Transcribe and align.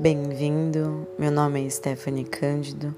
Bem-vindo, 0.00 1.06
meu 1.18 1.30
nome 1.30 1.66
é 1.66 1.68
Stephanie 1.68 2.24
Cândido, 2.24 2.94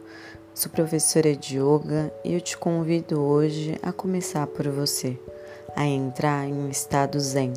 sou 0.55 0.71
professora 0.71 1.35
de 1.35 1.59
yoga 1.59 2.15
e 2.25 2.33
eu 2.33 2.41
te 2.41 2.57
convido 2.57 3.21
hoje 3.21 3.77
a 3.83 3.93
começar 3.93 4.47
por 4.47 4.69
você, 4.69 5.19
a 5.75 5.85
entrar 5.85 6.47
em 6.47 6.53
um 6.53 6.71
estado 6.71 7.19
zen. 7.19 7.55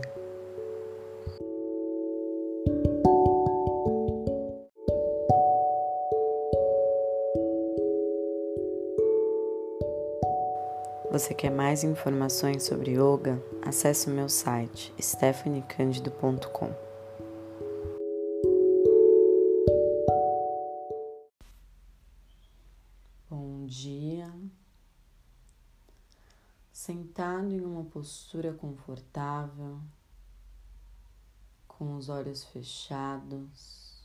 Você 11.12 11.36
quer 11.36 11.52
mais 11.52 11.84
informações 11.84 12.64
sobre 12.64 12.94
yoga? 12.94 13.40
Acesse 13.62 14.08
o 14.08 14.10
meu 14.10 14.28
site 14.28 14.92
stephaniecandido.com. 15.00 16.85
sentado 27.16 27.54
em 27.54 27.62
uma 27.62 27.86
postura 27.86 28.52
confortável, 28.52 29.80
com 31.66 31.96
os 31.96 32.10
olhos 32.10 32.44
fechados. 32.44 34.04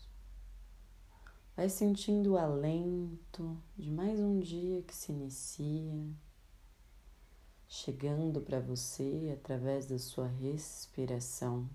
Vai 1.56 1.68
sentindo 1.68 2.34
o 2.34 2.38
alento 2.38 3.60
de 3.76 3.90
mais 3.90 4.20
um 4.20 4.38
dia 4.38 4.80
que 4.82 4.94
se 4.94 5.10
inicia, 5.10 6.08
chegando 7.66 8.40
para 8.40 8.60
você 8.60 9.36
através 9.36 9.86
da 9.86 9.98
sua 9.98 10.28
respiração. 10.28 11.68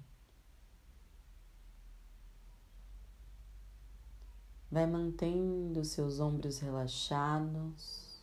Vai 4.72 4.88
mantendo 4.88 5.84
seus 5.84 6.22
ombros 6.22 6.60
relaxados, 6.60 8.15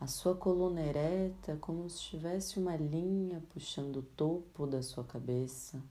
a 0.00 0.06
sua 0.06 0.34
coluna 0.34 0.80
ereta, 0.80 1.58
como 1.60 1.88
se 1.90 2.00
tivesse 2.00 2.58
uma 2.58 2.74
linha 2.74 3.42
puxando 3.50 3.96
o 3.98 4.02
topo 4.02 4.66
da 4.66 4.82
sua 4.82 5.04
cabeça. 5.04 5.82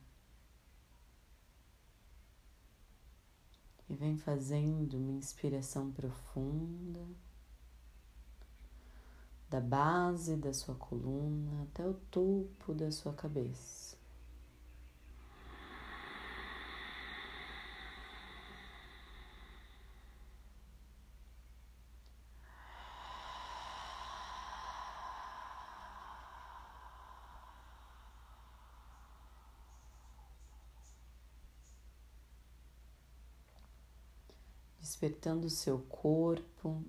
E 3.88 3.94
vem 3.94 4.16
fazendo 4.16 4.98
uma 4.98 5.12
inspiração 5.12 5.92
profunda 5.92 7.06
da 9.48 9.60
base 9.60 10.36
da 10.36 10.52
sua 10.52 10.74
coluna 10.74 11.62
até 11.62 11.86
o 11.86 11.94
topo 11.94 12.74
da 12.74 12.90
sua 12.90 13.12
cabeça. 13.12 13.89
Despertando 34.90 35.46
o 35.46 35.50
seu 35.50 35.78
corpo, 35.82 36.84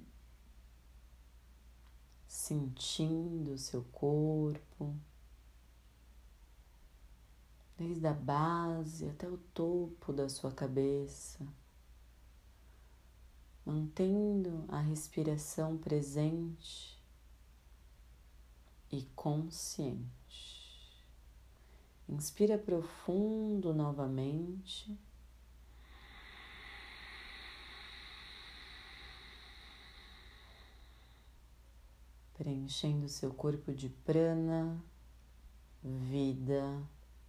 sentindo 2.25 3.51
o 3.51 3.57
seu 3.59 3.83
corpo, 3.91 4.95
desde 7.77 8.07
a 8.07 8.13
base 8.13 9.07
até 9.07 9.29
o 9.29 9.37
topo 9.37 10.11
da 10.11 10.27
sua 10.29 10.51
cabeça, 10.51 11.45
mantendo 13.63 14.65
a 14.67 14.79
respiração 14.79 15.77
presente 15.77 16.99
e 18.91 19.03
consciente. 19.15 20.09
Inspira 22.09 22.57
profundo 22.57 23.75
novamente. 23.75 24.97
Preenchendo 32.41 33.07
seu 33.07 33.31
corpo 33.31 33.71
de 33.71 33.87
prana, 33.87 34.83
vida, 35.83 36.81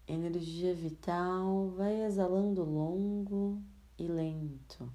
energia 0.08 0.74
vital, 0.74 1.68
vai 1.76 2.02
exalando 2.02 2.64
longo 2.64 3.60
e 3.98 4.04
lento. 4.04 4.90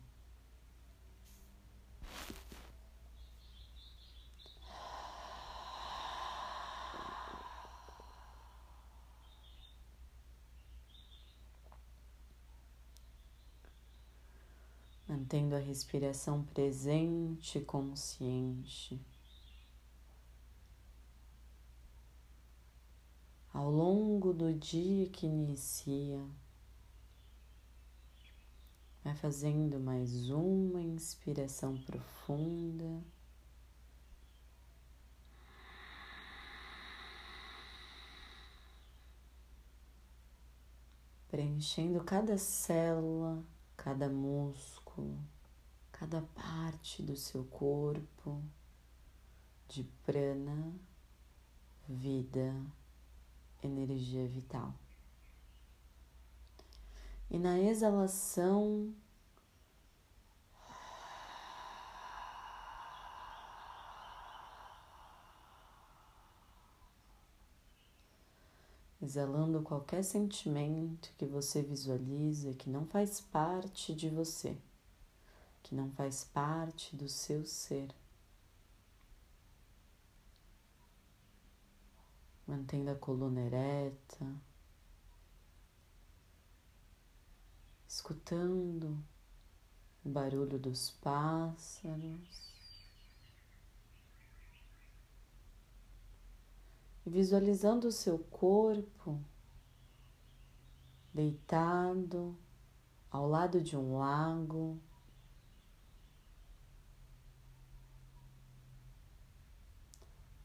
Mantendo 15.07 15.55
a 15.55 15.59
respiração 15.59 16.43
presente 16.43 17.59
e 17.59 17.61
consciente. 17.61 18.99
Ao 23.57 23.71
longo 23.71 24.33
do 24.33 24.53
dia 24.53 25.09
que 25.09 25.25
inicia. 25.25 26.23
Vai 29.03 29.15
fazendo 29.15 29.79
mais 29.79 30.29
uma 30.29 30.79
inspiração 30.79 31.75
profunda. 31.75 33.03
Preenchendo 41.27 42.03
cada 42.03 42.37
célula, 42.37 43.43
cada 43.75 44.07
músculo, 44.07 45.17
cada 45.91 46.21
parte 46.21 47.01
do 47.01 47.15
seu 47.15 47.43
corpo 47.45 48.39
de 49.67 49.83
prana, 50.05 50.71
vida 51.89 52.53
energia 53.63 54.27
vital. 54.27 54.73
E 57.29 57.37
na 57.37 57.59
exalação, 57.59 58.93
exalando 69.01 69.61
qualquer 69.61 70.03
sentimento 70.03 71.13
que 71.17 71.25
você 71.25 71.61
visualiza 71.61 72.53
que 72.53 72.69
não 72.69 72.85
faz 72.85 73.19
parte 73.19 73.93
de 73.93 74.09
você, 74.09 74.57
que 75.63 75.75
não 75.75 75.89
faz 75.91 76.23
parte 76.23 76.95
do 76.95 77.07
seu 77.09 77.45
ser. 77.45 77.89
Mantendo 82.47 82.89
a 82.91 82.95
coluna 82.95 83.41
ereta, 83.41 84.25
escutando 87.85 89.03
o 90.05 90.09
barulho 90.09 90.57
dos 90.57 90.91
pássaros 90.91 92.47
e 97.05 97.09
visualizando 97.09 97.89
o 97.89 97.91
seu 97.91 98.17
corpo 98.17 99.21
deitado 101.13 102.37
ao 103.11 103.27
lado 103.27 103.61
de 103.61 103.75
um 103.75 103.97
lago. 103.97 104.79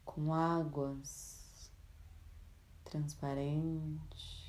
Com 0.05 0.35
águas 0.35 1.42
transparente. 2.93 4.43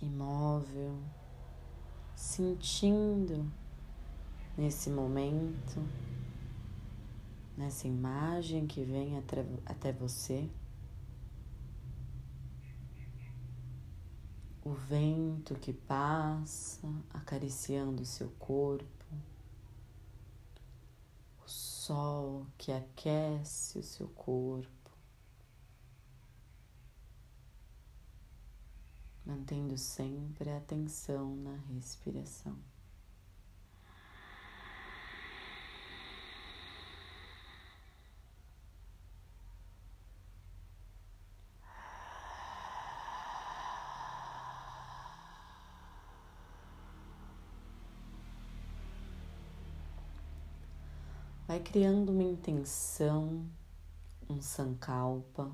Imóvel, 0.00 0.98
sentindo 2.16 3.48
nesse 4.58 4.90
momento, 4.90 5.80
nessa 7.56 7.86
imagem 7.86 8.66
que 8.66 8.82
vem 8.82 9.16
até, 9.18 9.46
até 9.64 9.92
você, 9.92 10.48
o 14.64 14.72
vento 14.72 15.54
que 15.54 15.72
passa 15.72 16.88
acariciando 17.14 18.02
o 18.02 18.06
seu 18.06 18.30
corpo 18.30 18.95
sol 21.86 22.44
que 22.58 22.72
aquece 22.72 23.78
o 23.78 23.82
seu 23.82 24.08
corpo. 24.08 24.74
mantendo 29.24 29.76
sempre 29.76 30.50
a 30.50 30.58
atenção 30.58 31.34
na 31.36 31.56
respiração. 31.56 32.56
Vai 51.46 51.60
criando 51.60 52.10
uma 52.10 52.24
intenção, 52.24 53.48
um 54.28 54.42
sankalpa, 54.42 55.48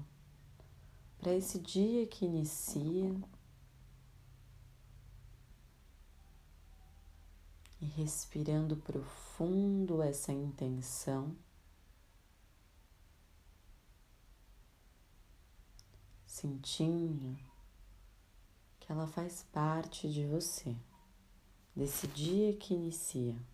para 1.18 1.34
esse 1.34 1.58
dia 1.58 2.06
que 2.06 2.24
inicia 2.24 3.14
e 7.78 7.84
respirando 7.84 8.74
profundo 8.78 10.02
essa 10.02 10.32
intenção. 10.32 11.36
Sentindo 16.24 17.38
que 18.80 18.90
ela 18.90 19.06
faz 19.06 19.44
parte 19.52 20.10
de 20.10 20.24
você, 20.26 20.74
desse 21.76 22.06
dia 22.08 22.56
que 22.56 22.72
inicia 22.72 23.51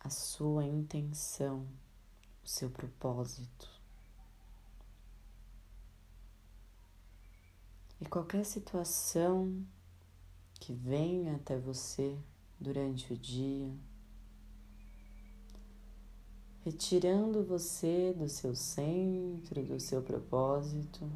a 0.00 0.08
sua 0.08 0.64
intenção, 0.64 1.66
o 2.42 2.48
seu 2.48 2.70
propósito. 2.70 3.68
E 8.00 8.06
qualquer 8.06 8.44
situação 8.46 9.62
que 10.54 10.72
venha 10.72 11.36
até 11.36 11.58
você 11.58 12.16
durante 12.58 13.12
o 13.12 13.16
dia, 13.16 13.70
retirando 16.64 17.44
você 17.44 18.14
do 18.16 18.28
seu 18.28 18.54
centro, 18.54 19.62
do 19.62 19.78
seu 19.78 20.02
propósito, 20.02 21.10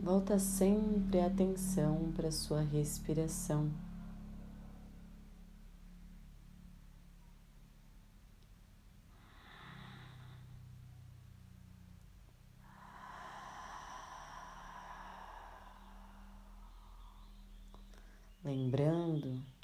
volta 0.00 0.38
sempre 0.38 1.20
a 1.20 1.26
atenção 1.26 2.12
para 2.14 2.28
a 2.28 2.32
sua 2.32 2.60
respiração. 2.60 3.70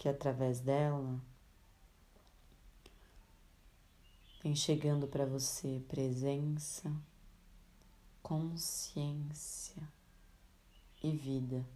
Que 0.04 0.08
através 0.10 0.60
dela 0.60 1.18
vem 4.42 4.54
chegando 4.54 5.08
para 5.08 5.24
você 5.24 5.82
presença, 5.88 6.94
consciência 8.22 9.82
e 11.02 11.10
vida. 11.10 11.66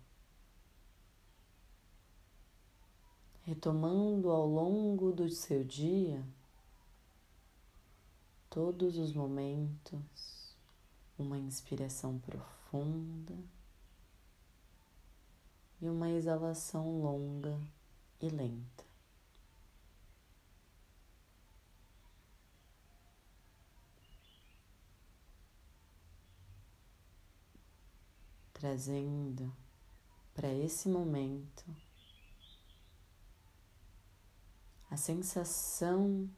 Retomando 3.45 4.31
ao 4.31 4.47
longo 4.47 5.11
do 5.11 5.31
seu 5.31 5.65
dia 5.65 6.23
todos 8.51 8.99
os 8.99 9.15
momentos, 9.15 10.55
uma 11.19 11.39
inspiração 11.39 12.19
profunda 12.19 13.39
e 15.81 15.89
uma 15.89 16.11
exalação 16.11 17.01
longa 17.01 17.59
e 18.21 18.29
lenta. 18.29 18.85
Trazendo 28.53 29.55
para 30.35 30.53
esse 30.53 30.89
momento 30.89 31.65
a 34.91 34.97
sensação 34.97 36.29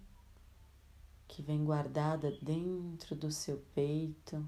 que 1.27 1.41
vem 1.41 1.65
guardada 1.65 2.31
dentro 2.43 3.15
do 3.15 3.31
seu 3.31 3.59
peito, 3.75 4.47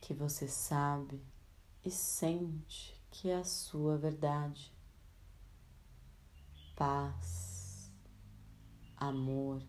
que 0.00 0.14
você 0.14 0.46
sabe 0.46 1.20
e 1.84 1.90
sente 1.90 3.03
que 3.14 3.30
é 3.30 3.36
a 3.36 3.44
sua 3.44 3.96
verdade. 3.96 4.72
Paz, 6.74 7.88
amor 8.96 9.62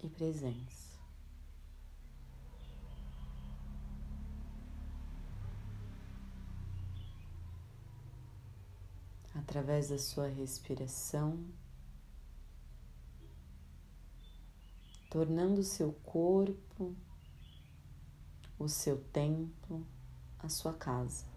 e 0.00 0.08
presença. 0.08 0.86
Através 9.34 9.88
da 9.88 9.98
sua 9.98 10.28
respiração, 10.28 11.44
tornando 15.10 15.60
o 15.60 15.64
seu 15.64 15.92
corpo 16.04 16.94
o 18.58 18.68
seu 18.68 19.02
templo 19.12 19.86
a 20.38 20.48
sua 20.48 20.72
casa. 20.72 21.35